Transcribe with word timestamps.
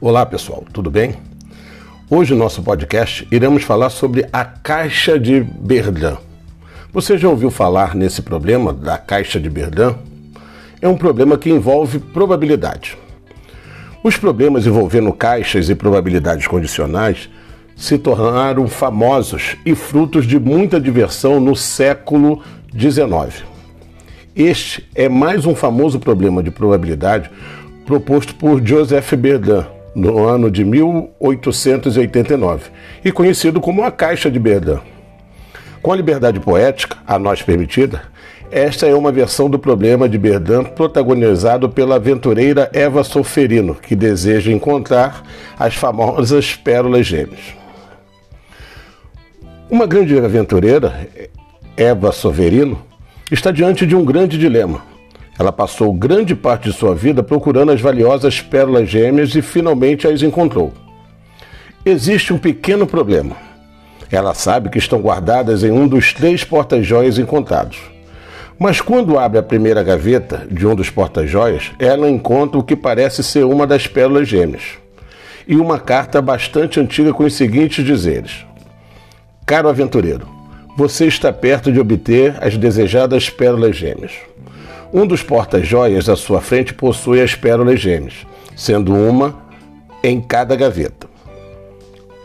Olá 0.00 0.24
pessoal, 0.24 0.62
tudo 0.72 0.92
bem? 0.92 1.16
Hoje 2.08 2.32
no 2.32 2.38
nosso 2.38 2.62
podcast 2.62 3.26
iremos 3.32 3.64
falar 3.64 3.90
sobre 3.90 4.28
a 4.32 4.44
caixa 4.44 5.18
de 5.18 5.40
Berdan. 5.40 6.16
Você 6.92 7.18
já 7.18 7.28
ouviu 7.28 7.50
falar 7.50 7.96
nesse 7.96 8.22
problema 8.22 8.72
da 8.72 8.96
caixa 8.96 9.40
de 9.40 9.50
Berdan? 9.50 9.96
É 10.80 10.86
um 10.86 10.96
problema 10.96 11.36
que 11.36 11.50
envolve 11.50 11.98
probabilidade. 11.98 12.96
Os 14.00 14.16
problemas 14.16 14.68
envolvendo 14.68 15.12
caixas 15.12 15.68
e 15.68 15.74
probabilidades 15.74 16.46
condicionais 16.46 17.28
se 17.74 17.98
tornaram 17.98 18.68
famosos 18.68 19.56
e 19.66 19.74
frutos 19.74 20.28
de 20.28 20.38
muita 20.38 20.80
diversão 20.80 21.40
no 21.40 21.56
século 21.56 22.40
XIX. 22.72 23.42
Este 24.36 24.88
é 24.94 25.08
mais 25.08 25.44
um 25.44 25.56
famoso 25.56 25.98
problema 25.98 26.40
de 26.40 26.52
probabilidade 26.52 27.28
proposto 27.84 28.36
por 28.36 28.64
Joseph 28.64 29.12
Berdan 29.14 29.77
no 29.98 30.26
ano 30.26 30.50
de 30.50 30.64
1889 30.64 32.70
e 33.04 33.12
conhecido 33.12 33.60
como 33.60 33.82
a 33.82 33.90
Caixa 33.90 34.30
de 34.30 34.38
Berdan. 34.38 34.80
Com 35.82 35.92
a 35.92 35.96
liberdade 35.96 36.40
poética, 36.40 36.96
a 37.06 37.18
nós 37.18 37.42
permitida, 37.42 38.00
esta 38.50 38.86
é 38.86 38.94
uma 38.94 39.12
versão 39.12 39.50
do 39.50 39.58
problema 39.58 40.08
de 40.08 40.16
Berdan 40.16 40.64
protagonizado 40.64 41.68
pela 41.68 41.96
aventureira 41.96 42.70
Eva 42.72 43.04
Solferino, 43.04 43.74
que 43.74 43.94
deseja 43.94 44.50
encontrar 44.50 45.22
as 45.58 45.74
famosas 45.74 46.54
pérolas 46.54 47.06
gêmeas. 47.06 47.58
Uma 49.70 49.86
grande 49.86 50.18
aventureira, 50.18 51.06
Eva 51.76 52.10
Solferino, 52.10 52.80
está 53.30 53.50
diante 53.50 53.86
de 53.86 53.94
um 53.94 54.02
grande 54.02 54.38
dilema 54.38 54.87
ela 55.38 55.52
passou 55.52 55.92
grande 55.92 56.34
parte 56.34 56.68
de 56.68 56.76
sua 56.76 56.94
vida 56.94 57.22
procurando 57.22 57.70
as 57.70 57.80
valiosas 57.80 58.40
pérolas 58.40 58.88
gêmeas 58.88 59.34
e 59.36 59.40
finalmente 59.40 60.08
as 60.08 60.20
encontrou. 60.22 60.72
Existe 61.84 62.32
um 62.32 62.38
pequeno 62.38 62.86
problema. 62.86 63.36
Ela 64.10 64.34
sabe 64.34 64.68
que 64.68 64.78
estão 64.78 65.00
guardadas 65.00 65.62
em 65.62 65.70
um 65.70 65.86
dos 65.86 66.12
três 66.12 66.42
porta-joias 66.42 67.18
encontrados. 67.18 67.78
Mas 68.58 68.80
quando 68.80 69.16
abre 69.16 69.38
a 69.38 69.42
primeira 69.42 69.84
gaveta 69.84 70.44
de 70.50 70.66
um 70.66 70.74
dos 70.74 70.90
porta-joias, 70.90 71.70
ela 71.78 72.10
encontra 72.10 72.58
o 72.58 72.62
que 72.62 72.74
parece 72.74 73.22
ser 73.22 73.44
uma 73.44 73.66
das 73.66 73.86
pérolas 73.86 74.26
gêmeas. 74.26 74.62
E 75.46 75.54
uma 75.56 75.78
carta 75.78 76.20
bastante 76.20 76.80
antiga 76.80 77.12
com 77.12 77.22
os 77.22 77.34
seguintes 77.34 77.84
dizeres: 77.84 78.44
Caro 79.46 79.68
aventureiro, 79.68 80.28
você 80.76 81.06
está 81.06 81.32
perto 81.32 81.70
de 81.70 81.78
obter 81.78 82.34
as 82.40 82.56
desejadas 82.56 83.30
pérolas 83.30 83.76
gêmeas. 83.76 84.12
Um 84.90 85.06
dos 85.06 85.22
porta-joias 85.22 86.08
à 86.08 86.16
sua 86.16 86.40
frente 86.40 86.72
possui 86.72 87.20
as 87.20 87.34
pérolas 87.34 87.78
gêmeas, 87.78 88.26
sendo 88.56 88.94
uma 88.94 89.36
em 90.02 90.18
cada 90.18 90.56
gaveta. 90.56 91.06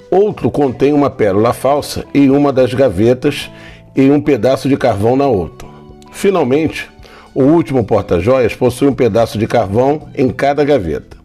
Outro 0.09 0.49
contém 0.49 0.93
uma 0.93 1.09
pérola 1.09 1.51
falsa 1.51 2.05
em 2.13 2.29
uma 2.29 2.53
das 2.53 2.73
gavetas 2.73 3.51
e 3.93 4.09
um 4.09 4.21
pedaço 4.21 4.69
de 4.69 4.77
carvão 4.77 5.17
na 5.17 5.27
outra. 5.27 5.67
Finalmente, 6.13 6.89
o 7.35 7.43
último 7.43 7.83
porta-joias 7.83 8.55
possui 8.55 8.87
um 8.87 8.93
pedaço 8.93 9.37
de 9.37 9.45
carvão 9.45 10.07
em 10.15 10.29
cada 10.29 10.63
gaveta. 10.63 11.17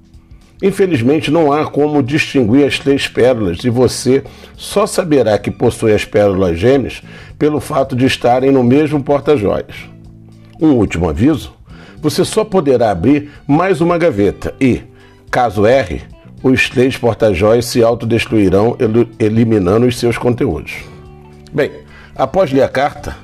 Infelizmente, 0.61 1.31
não 1.31 1.53
há 1.53 1.67
como 1.67 2.03
distinguir 2.03 2.67
as 2.67 2.81
três 2.81 3.07
pérolas 3.07 3.59
e 3.63 3.71
você 3.71 4.25
só 4.57 4.89
saberá 4.89 5.39
que 5.39 5.53
possui 5.53 5.93
as 5.93 6.05
pérolas 6.05 6.59
gêmeas 6.59 7.01
pelo 7.39 7.61
fato 7.61 7.95
de 7.95 8.07
estarem 8.07 8.51
no 8.51 8.65
mesmo 8.65 9.01
porta-joias. 9.01 9.98
Um 10.61 10.73
último 10.73 11.09
aviso: 11.09 11.53
você 12.01 12.25
só 12.25 12.45
poderá 12.45 12.91
abrir 12.91 13.31
mais 13.47 13.81
uma 13.81 13.99
gaveta 13.99 14.55
e, 14.61 14.83
caso 15.31 15.67
erre, 15.67 16.03
os 16.43 16.69
três 16.69 16.97
porta-joias 16.97 17.67
se 17.67 17.83
autodestruirão, 17.83 18.77
eliminando 19.19 19.87
os 19.87 19.99
seus 19.99 20.17
conteúdos. 20.17 20.85
Bem, 21.53 21.73
após 22.15 22.53
ler 22.53 22.63
a 22.63 22.69
carta, 22.69 23.17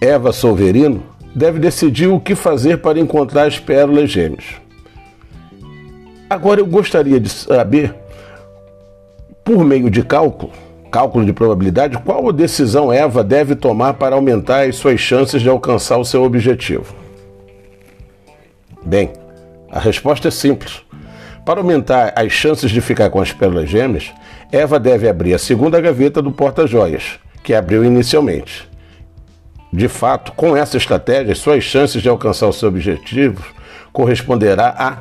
Eva 0.00 0.32
Solverino 0.32 1.02
deve 1.34 1.58
decidir 1.58 2.06
o 2.06 2.18
que 2.18 2.34
fazer 2.34 2.78
para 2.78 2.98
encontrar 2.98 3.46
as 3.46 3.58
pérolas 3.58 4.10
gêmeas. 4.10 4.44
Agora 6.28 6.60
eu 6.60 6.66
gostaria 6.66 7.20
de 7.20 7.28
saber, 7.28 7.94
por 9.44 9.64
meio 9.64 9.90
de 9.90 10.02
cálculo, 10.02 10.52
cálculo 10.90 11.24
de 11.24 11.32
probabilidade, 11.32 11.98
qual 11.98 12.32
decisão 12.32 12.92
Eva 12.92 13.22
deve 13.22 13.54
tomar 13.54 13.94
para 13.94 14.16
aumentar 14.16 14.68
as 14.68 14.76
suas 14.76 15.00
chances 15.00 15.40
de 15.40 15.48
alcançar 15.48 15.98
o 15.98 16.04
seu 16.04 16.22
objetivo? 16.22 16.94
Bem, 18.84 19.12
a 19.70 19.78
resposta 19.78 20.28
é 20.28 20.30
simples. 20.30 20.82
Para 21.46 21.60
aumentar 21.60 22.12
as 22.16 22.32
chances 22.32 22.70
de 22.70 22.80
ficar 22.80 23.08
com 23.10 23.20
as 23.20 23.32
pérolas 23.32 23.68
gêmeas, 23.68 24.12
Eva 24.52 24.78
deve 24.78 25.08
abrir 25.08 25.34
a 25.34 25.38
segunda 25.38 25.80
gaveta 25.80 26.20
do 26.20 26.32
porta-joias, 26.32 27.18
que 27.42 27.54
abriu 27.54 27.84
inicialmente. 27.84 28.68
De 29.72 29.86
fato, 29.86 30.32
com 30.32 30.56
essa 30.56 30.76
estratégia, 30.76 31.34
suas 31.34 31.62
chances 31.62 32.02
de 32.02 32.08
alcançar 32.08 32.48
o 32.48 32.52
seu 32.52 32.68
objetivo 32.68 33.44
corresponderá 33.92 34.74
à 34.76 34.98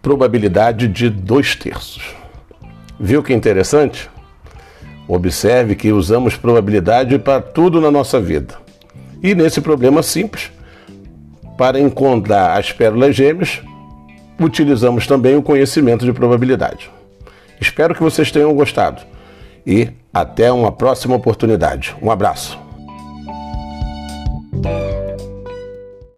probabilidade 0.00 0.88
de 0.88 1.10
dois 1.10 1.54
terços. 1.54 2.14
Viu 2.98 3.22
que 3.22 3.34
interessante? 3.34 4.10
Observe 5.08 5.74
que 5.74 5.90
usamos 5.90 6.36
probabilidade 6.36 7.18
para 7.18 7.40
tudo 7.40 7.80
na 7.80 7.90
nossa 7.90 8.20
vida. 8.20 8.54
E 9.22 9.34
nesse 9.34 9.60
problema 9.60 10.02
simples, 10.02 10.52
para 11.56 11.80
encontrar 11.80 12.58
as 12.58 12.70
pérolas 12.70 13.16
gêmeas, 13.16 13.62
utilizamos 14.38 15.06
também 15.06 15.34
o 15.34 15.42
conhecimento 15.42 16.04
de 16.04 16.12
probabilidade. 16.12 16.90
Espero 17.60 17.94
que 17.94 18.02
vocês 18.02 18.30
tenham 18.30 18.54
gostado 18.54 19.02
e 19.66 19.88
até 20.12 20.52
uma 20.52 20.70
próxima 20.70 21.16
oportunidade. 21.16 21.96
Um 22.00 22.10
abraço. 22.10 22.67